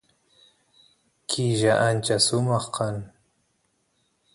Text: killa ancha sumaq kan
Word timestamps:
killa 1.29 1.73
ancha 1.87 2.15
sumaq 2.27 2.65
kan 2.75 2.97